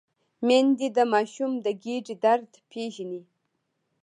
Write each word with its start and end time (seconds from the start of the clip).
میندې 0.47 0.87
د 0.97 0.99
ماشوم 1.13 1.51
د 1.65 1.67
ګیډې 1.83 2.15
درد 2.23 2.51
پېژني۔ 2.71 3.21